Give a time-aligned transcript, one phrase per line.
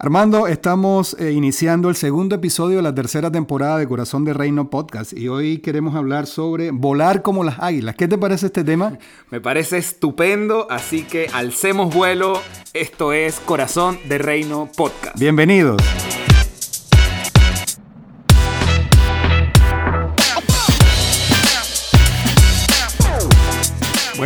[0.00, 4.70] Armando, estamos eh, iniciando el segundo episodio de la tercera temporada de Corazón de Reino
[4.70, 7.96] Podcast y hoy queremos hablar sobre volar como las águilas.
[7.96, 8.96] ¿Qué te parece este tema?
[9.32, 12.40] Me parece estupendo, así que alcemos vuelo.
[12.74, 15.18] Esto es Corazón de Reino Podcast.
[15.18, 15.82] Bienvenidos.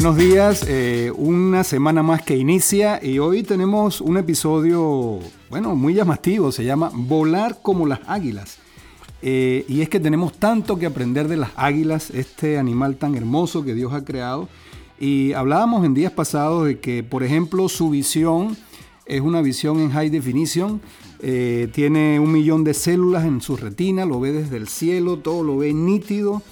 [0.02, 5.94] Buenos días, eh, una semana más que inicia y hoy tenemos un episodio, bueno, muy
[5.94, 8.58] llamativo, se llama Volar como las águilas.
[9.22, 13.62] Eh, y es que tenemos tanto que aprender de las águilas, este animal tan hermoso
[13.62, 14.48] que Dios ha creado.
[14.98, 18.56] Y hablábamos en días pasados de que, por ejemplo, su visión
[19.06, 20.80] es una visión en high definition,
[21.20, 25.44] eh, tiene un millón de células en su retina, lo ve desde el cielo, todo
[25.44, 26.42] lo ve nítido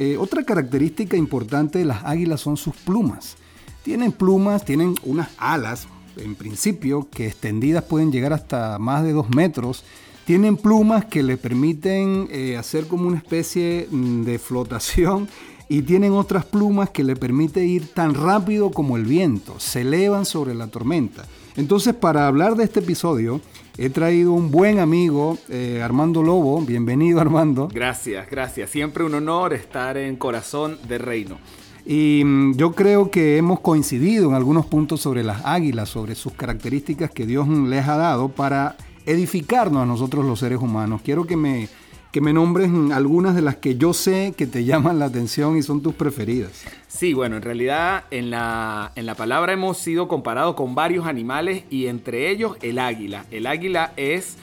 [0.00, 3.36] eh, otra característica importante de las águilas son sus plumas.
[3.82, 9.28] Tienen plumas, tienen unas alas, en principio, que extendidas pueden llegar hasta más de dos
[9.30, 9.82] metros.
[10.24, 15.28] Tienen plumas que le permiten eh, hacer como una especie mm, de flotación
[15.68, 19.58] y tienen otras plumas que le permiten ir tan rápido como el viento.
[19.58, 21.24] Se elevan sobre la tormenta.
[21.58, 23.40] Entonces, para hablar de este episodio,
[23.76, 26.60] he traído un buen amigo, eh, Armando Lobo.
[26.62, 27.68] Bienvenido, Armando.
[27.74, 28.70] Gracias, gracias.
[28.70, 31.36] Siempre un honor estar en Corazón de Reino.
[31.84, 36.32] Y mm, yo creo que hemos coincidido en algunos puntos sobre las águilas, sobre sus
[36.32, 41.00] características que Dios les ha dado para edificarnos a nosotros los seres humanos.
[41.02, 41.68] Quiero que me
[42.10, 45.62] que me nombres algunas de las que yo sé que te llaman la atención y
[45.62, 46.64] son tus preferidas.
[46.86, 51.64] Sí, bueno, en realidad en la, en la palabra hemos sido comparados con varios animales
[51.70, 53.26] y entre ellos el águila.
[53.30, 54.36] El águila es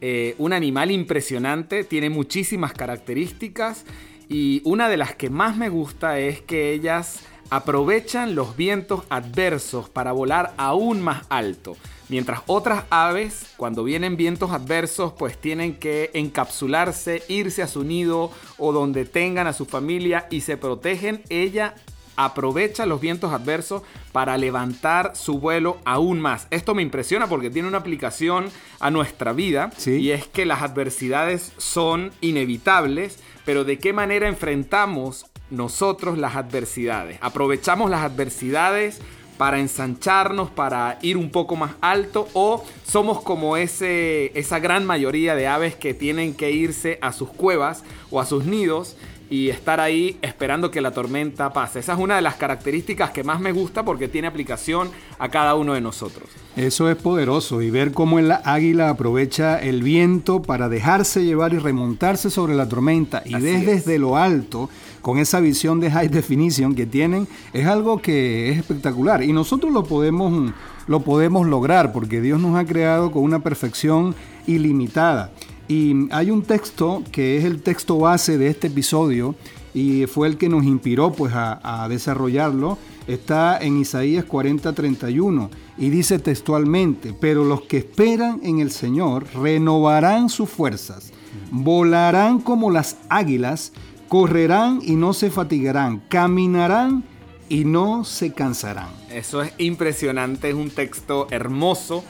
[0.00, 3.84] eh, un animal impresionante, tiene muchísimas características
[4.28, 9.88] y una de las que más me gusta es que ellas aprovechan los vientos adversos
[9.90, 11.76] para volar aún más alto.
[12.12, 18.30] Mientras otras aves, cuando vienen vientos adversos, pues tienen que encapsularse, irse a su nido
[18.58, 21.74] o donde tengan a su familia y se protegen, ella
[22.16, 23.80] aprovecha los vientos adversos
[24.12, 26.48] para levantar su vuelo aún más.
[26.50, 31.54] Esto me impresiona porque tiene una aplicación a nuestra vida y es que las adversidades
[31.56, 37.16] son inevitables, pero de qué manera enfrentamos nosotros las adversidades.
[37.22, 39.00] Aprovechamos las adversidades
[39.42, 45.34] para ensancharnos, para ir un poco más alto o somos como ese, esa gran mayoría
[45.34, 47.82] de aves que tienen que irse a sus cuevas
[48.12, 48.96] o a sus nidos
[49.30, 51.80] y estar ahí esperando que la tormenta pase.
[51.80, 55.56] Esa es una de las características que más me gusta porque tiene aplicación a cada
[55.56, 56.28] uno de nosotros.
[56.54, 61.58] Eso es poderoso y ver cómo el águila aprovecha el viento para dejarse llevar y
[61.58, 64.70] remontarse sobre la tormenta y desde lo alto
[65.02, 69.22] con esa visión de high definition que tienen, es algo que es espectacular.
[69.22, 70.52] Y nosotros lo podemos,
[70.86, 74.14] lo podemos lograr porque Dios nos ha creado con una perfección
[74.46, 75.32] ilimitada.
[75.68, 79.34] Y hay un texto que es el texto base de este episodio
[79.74, 82.78] y fue el que nos inspiró pues a, a desarrollarlo.
[83.06, 85.48] Está en Isaías 40:31
[85.78, 91.12] y dice textualmente, pero los que esperan en el Señor renovarán sus fuerzas,
[91.50, 93.72] volarán como las águilas,
[94.12, 97.02] correrán y no se fatigarán, caminarán
[97.48, 98.90] y no se cansarán.
[99.10, 102.04] Eso es impresionante, es un texto hermoso,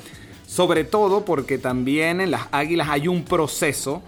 [0.45, 4.03] sobre todo porque también en las águilas hay un proceso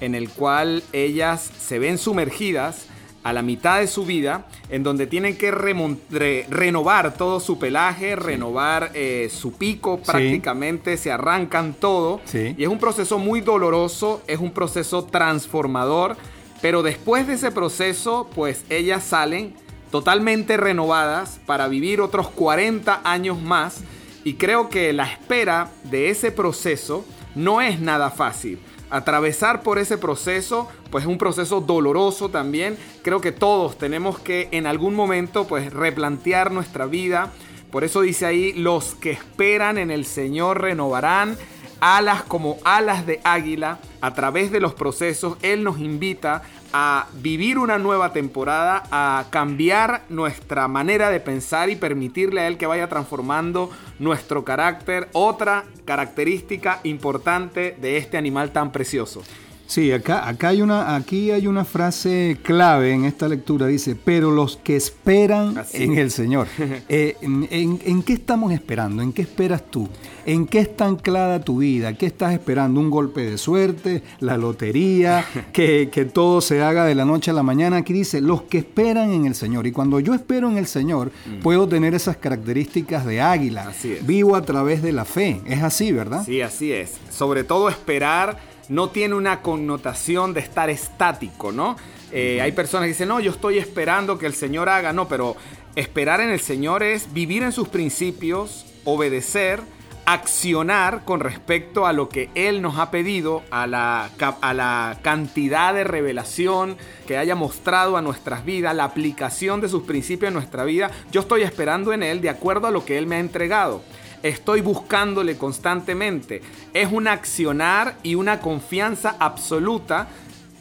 [0.00, 2.86] en el cual ellas se ven sumergidas
[3.24, 8.90] a la mitad de su vida, en donde tienen que renovar todo su pelaje, renovar
[8.94, 12.22] eh, su pico prácticamente, se arrancan todo.
[12.32, 16.16] Y es un proceso muy doloroso, es un proceso transformador
[16.64, 19.52] pero después de ese proceso, pues ellas salen
[19.90, 23.82] totalmente renovadas para vivir otros 40 años más.
[24.24, 27.04] Y creo que la espera de ese proceso
[27.34, 28.58] no es nada fácil.
[28.88, 32.78] Atravesar por ese proceso, pues es un proceso doloroso también.
[33.02, 37.30] Creo que todos tenemos que en algún momento pues replantear nuestra vida.
[37.70, 41.36] Por eso dice ahí, los que esperan en el Señor renovarán
[41.84, 46.42] alas como alas de águila, a través de los procesos, Él nos invita
[46.72, 52.56] a vivir una nueva temporada, a cambiar nuestra manera de pensar y permitirle a Él
[52.56, 55.10] que vaya transformando nuestro carácter.
[55.12, 59.22] Otra característica importante de este animal tan precioso.
[59.66, 64.30] Sí, acá, acá hay una, aquí hay una frase clave en esta lectura, dice, pero
[64.30, 66.48] los que esperan en el Señor.
[66.88, 69.02] Eh, en, qué estamos esperando?
[69.02, 69.88] ¿En qué esperas tú?
[70.26, 71.94] ¿En qué está anclada tu vida?
[71.94, 72.78] ¿Qué estás esperando?
[72.80, 74.02] ¿Un golpe de suerte?
[74.20, 75.24] ¿La lotería?
[75.52, 77.78] ¿Que, que todo se haga de la noche a la mañana?
[77.78, 79.66] Aquí dice, los que esperan en el Señor.
[79.66, 81.40] Y cuando yo espero en el Señor, mm.
[81.40, 83.72] puedo tener esas características de águila.
[84.02, 85.40] Vivo a través de la fe.
[85.46, 86.24] Es así, ¿verdad?
[86.24, 86.92] Sí, así es.
[87.10, 91.76] Sobre todo esperar no tiene una connotación de estar estático, ¿no?
[92.12, 95.36] Eh, hay personas que dicen, no, yo estoy esperando que el Señor haga, no, pero
[95.74, 99.60] esperar en el Señor es vivir en sus principios, obedecer,
[100.06, 105.74] accionar con respecto a lo que Él nos ha pedido, a la, a la cantidad
[105.74, 106.76] de revelación
[107.06, 110.90] que haya mostrado a nuestras vidas, la aplicación de sus principios en nuestra vida.
[111.10, 113.82] Yo estoy esperando en Él de acuerdo a lo que Él me ha entregado
[114.24, 116.40] estoy buscándole constantemente.
[116.72, 120.08] Es un accionar y una confianza absoluta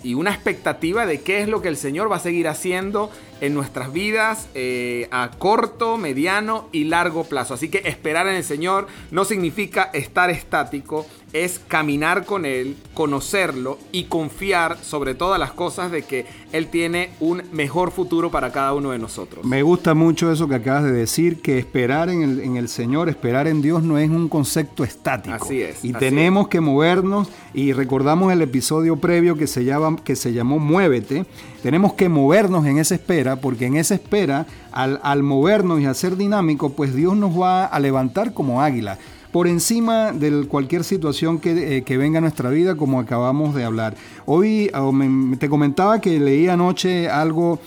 [0.04, 3.10] y una expectativa de qué es lo que el Señor va a seguir haciendo
[3.44, 7.54] en nuestras vidas eh, a corto, mediano y largo plazo.
[7.54, 13.80] Así que esperar en el Señor no significa estar estático, es caminar con Él, conocerlo
[13.92, 18.74] y confiar sobre todas las cosas de que Él tiene un mejor futuro para cada
[18.74, 19.44] uno de nosotros.
[19.44, 23.10] Me gusta mucho eso que acabas de decir, que esperar en el, en el Señor,
[23.10, 25.36] esperar en Dios no es un concepto estático.
[25.44, 25.84] Así es.
[25.84, 30.60] Y tenemos que movernos y recordamos el episodio previo que se, llama, que se llamó
[30.60, 31.26] Muévete.
[31.64, 35.94] Tenemos que movernos en esa espera porque en esa espera, al, al movernos y a
[35.96, 39.00] ser dinámico, pues Dios nos va a levantar como águila
[39.34, 43.96] por encima de cualquier situación que, eh, venga a nuestra vida, como acabamos de hablar.
[44.28, 44.94] Hoy oh,
[45.40, 47.60] te comentaba que leí anoche algo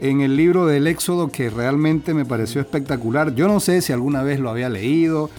[0.00, 3.36] en el libro del Éxodo que realmente me pareció espectacular.
[3.36, 5.30] Yo no sé si alguna vez lo había leído,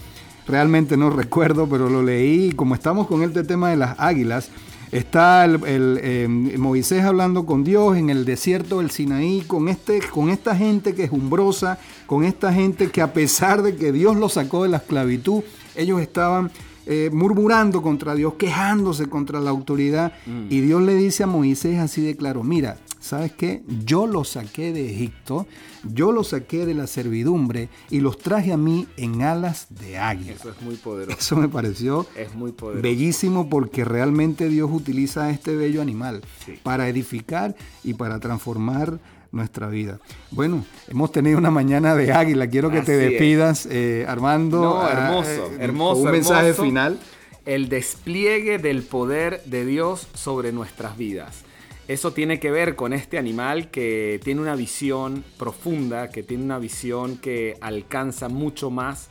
[0.47, 2.53] realmente no recuerdo, pero lo leí.
[2.53, 4.51] Como estamos con este tema de las águilas,
[4.93, 10.29] Está el, eh, Moisés hablando con Dios en el desierto del Sinaí, con, este, con
[10.29, 14.33] esta gente que es umbrosa, con esta gente que a pesar de que Dios los
[14.33, 15.41] sacó de la esclavitud,
[15.75, 16.51] ellos estaban
[16.85, 20.13] eh, murmurando contra Dios, quejándose contra la autoridad.
[20.25, 20.47] Mm.
[20.49, 23.63] Y Dios le dice a Moisés así de claro, mira, ¿sabes qué?
[23.85, 25.45] Yo los saqué de Egipto,
[25.83, 30.31] yo los saqué de la servidumbre y los traje a mí en alas de águila.
[30.33, 31.17] Eso es muy poderoso.
[31.19, 36.21] Eso me pareció es muy bellísimo porque realmente Dios utiliza a este bello animal
[36.63, 38.99] para edificar y para transformar
[39.33, 39.99] nuestra vida.
[40.31, 42.47] Bueno, hemos tenido una mañana de águila.
[42.47, 44.61] Quiero que te despidas, eh, Armando.
[44.61, 46.01] No, ah, hermoso, eh, hermoso.
[46.03, 46.99] Un mensaje final.
[47.45, 51.43] El despliegue del poder de Dios sobre nuestras vidas.
[51.87, 56.59] Eso tiene que ver con este animal que tiene una visión profunda, que tiene una
[56.59, 59.09] visión que alcanza mucho más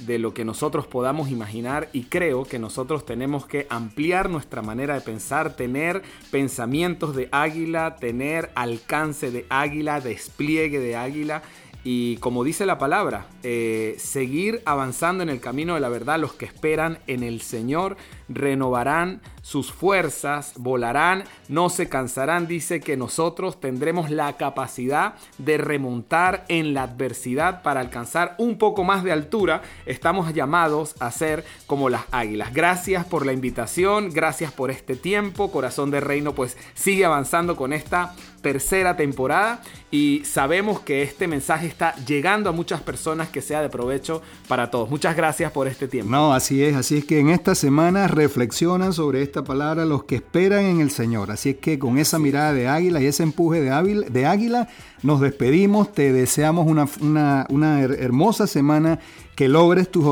[0.00, 4.94] de lo que nosotros podamos imaginar y creo que nosotros tenemos que ampliar nuestra manera
[4.94, 11.42] de pensar, tener pensamientos de águila, tener alcance de águila, despliegue de águila
[11.84, 16.32] y como dice la palabra, eh, seguir avanzando en el camino de la verdad, los
[16.32, 17.96] que esperan en el Señor
[18.28, 22.46] renovarán sus fuerzas, volarán, no se cansarán.
[22.46, 28.84] Dice que nosotros tendremos la capacidad de remontar en la adversidad para alcanzar un poco
[28.84, 29.62] más de altura.
[29.84, 32.54] Estamos llamados a ser como las águilas.
[32.54, 35.50] Gracias por la invitación, gracias por este tiempo.
[35.50, 41.66] Corazón de Reino pues sigue avanzando con esta tercera temporada y sabemos que este mensaje
[41.66, 44.90] está llegando a muchas personas que sea de provecho para todos.
[44.90, 46.10] Muchas gracias por este tiempo.
[46.10, 50.16] No, así es, así es que en esta semana reflexionan sobre esta palabra los que
[50.16, 51.30] esperan en el Señor.
[51.30, 54.68] Así es que con esa mirada de águila y ese empuje de, de águila,
[55.02, 58.98] nos despedimos, te deseamos una, una, hermosa semana,
[59.34, 60.04] que logres tus,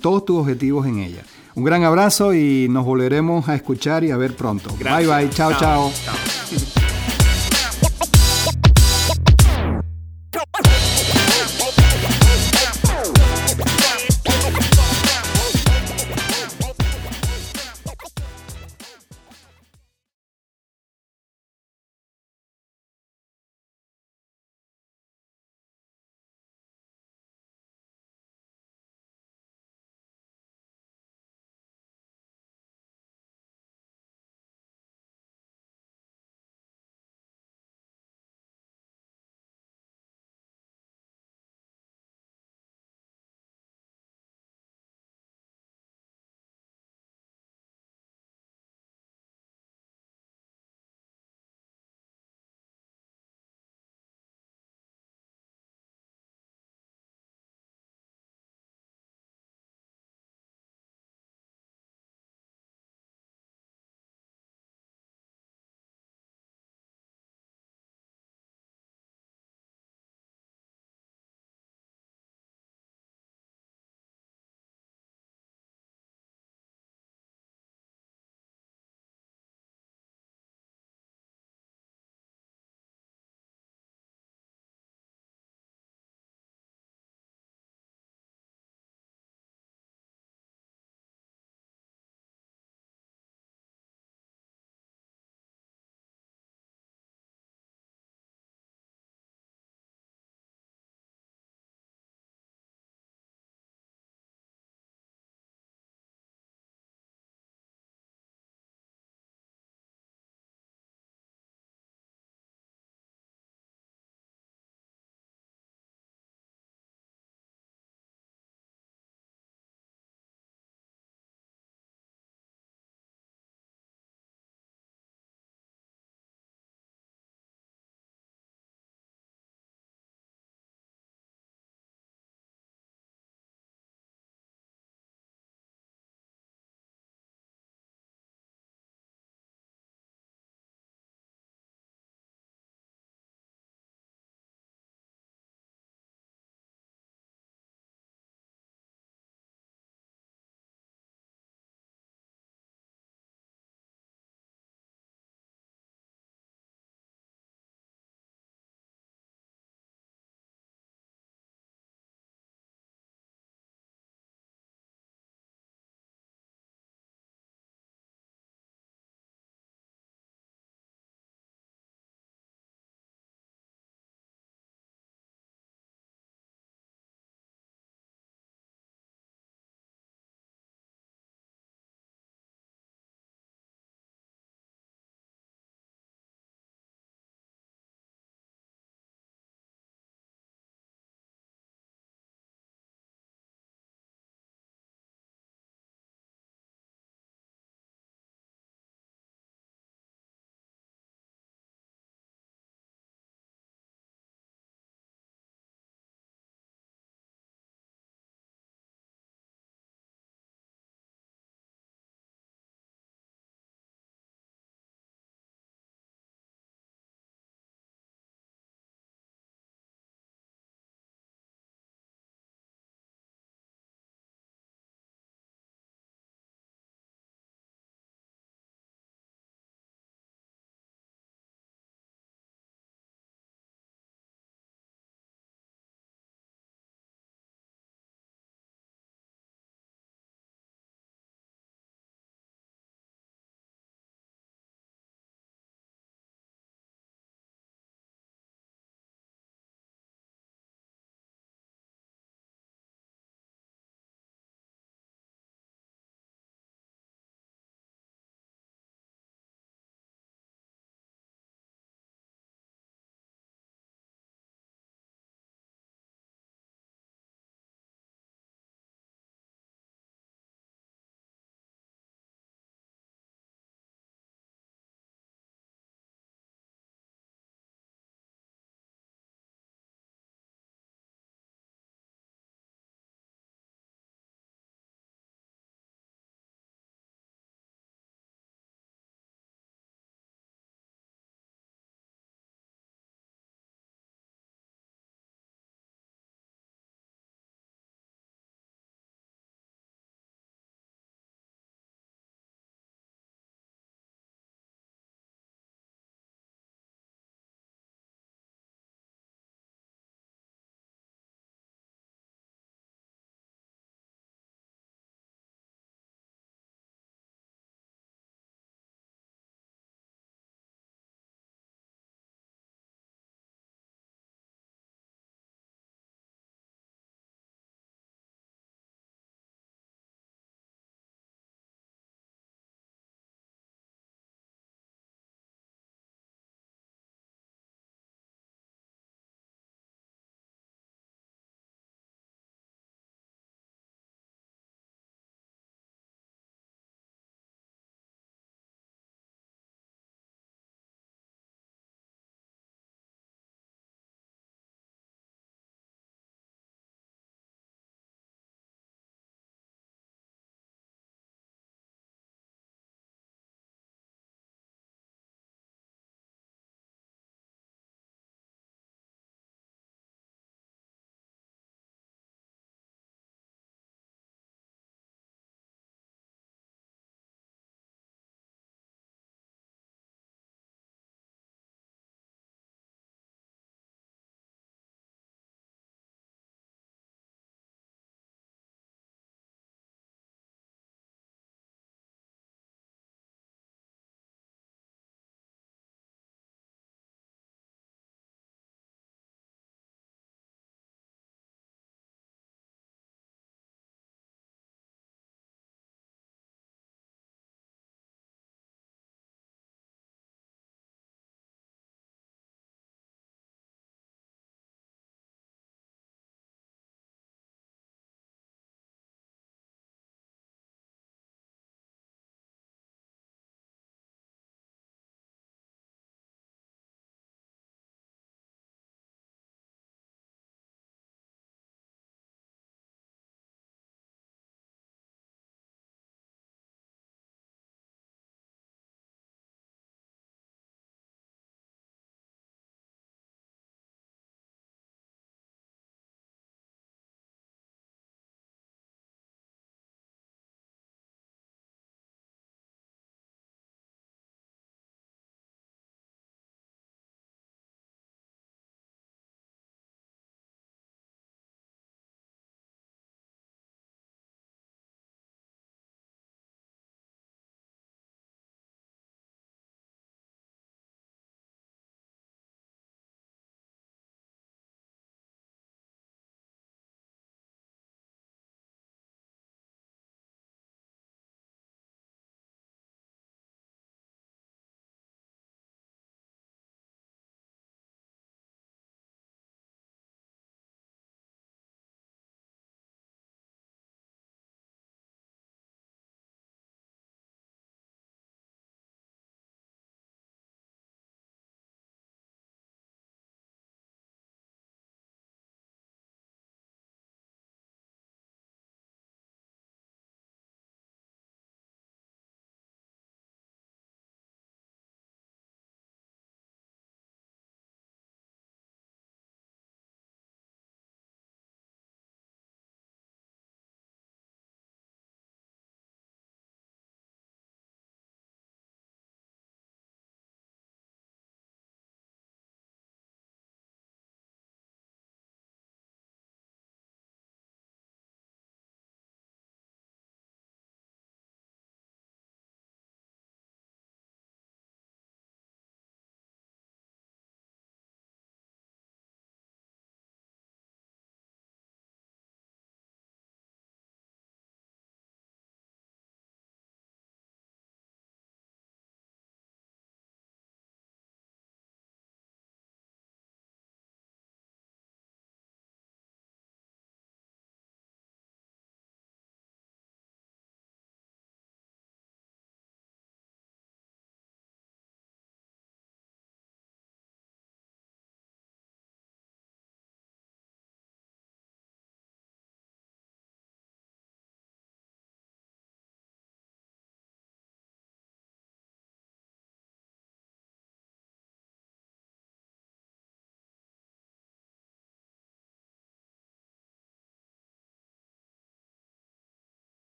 [0.00, 1.22] todos tus objetivos en ella.
[1.54, 4.74] Un gran abrazo y nos volveremos a escuchar y a ver pronto.
[4.78, 5.52] Bye bye, chao.
[5.58, 5.92] chao.